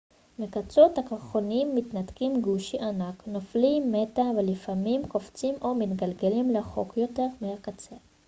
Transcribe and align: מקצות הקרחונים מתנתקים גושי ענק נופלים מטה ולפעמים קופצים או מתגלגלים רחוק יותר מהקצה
מקצות 0.39 0.97
הקרחונים 0.97 1.75
מתנתקים 1.75 2.41
גושי 2.41 2.77
ענק 2.79 3.27
נופלים 3.27 3.91
מטה 3.91 4.21
ולפעמים 4.37 5.07
קופצים 5.07 5.55
או 5.61 5.75
מתגלגלים 5.75 6.57
רחוק 6.57 6.97
יותר 6.97 7.27
מהקצה 7.41 7.95